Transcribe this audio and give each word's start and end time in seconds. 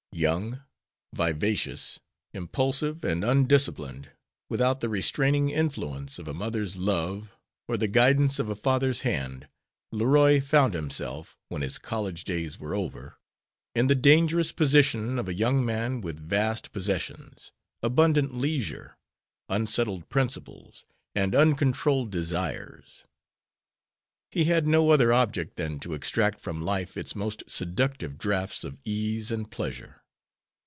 Young, 0.13 0.61
vivacious, 1.13 1.97
impulsive, 2.33 3.03
and 3.05 3.23
undisciplined, 3.23 4.11
without 4.49 4.81
the 4.81 4.89
restraining 4.89 5.49
influence 5.49 6.19
of 6.19 6.27
a 6.27 6.33
mother's 6.33 6.75
love 6.75 7.31
or 7.67 7.77
the 7.77 7.87
guidance 7.87 8.37
of 8.37 8.49
a 8.49 8.55
father's 8.55 8.99
hand, 9.01 9.47
Leroy 9.91 10.41
found 10.41 10.73
himself, 10.73 11.37
when 11.47 11.61
his 11.61 11.77
college 11.79 12.25
days 12.25 12.59
were 12.59 12.75
over, 12.75 13.17
in 13.73 13.87
the 13.87 13.95
dangerous 13.95 14.51
position 14.51 15.17
of 15.17 15.29
a 15.29 15.33
young 15.33 15.65
man 15.65 16.01
with 16.01 16.19
vast 16.19 16.73
possessions, 16.73 17.53
abundant 17.81 18.33
leisure, 18.33 18.97
unsettled 19.47 20.09
principles, 20.09 20.85
and 21.15 21.33
uncontrolled 21.33 22.11
desires. 22.11 23.05
He 24.29 24.43
had 24.43 24.67
no 24.67 24.89
other 24.91 25.13
object 25.13 25.55
than 25.55 25.79
to 25.79 25.93
extract 25.93 26.41
from 26.41 26.61
life 26.61 26.97
its 26.97 27.15
most 27.15 27.43
seductive 27.49 28.17
draughts 28.17 28.65
of 28.65 28.77
ease 28.83 29.31
and 29.31 29.49
pleasure. 29.49 29.99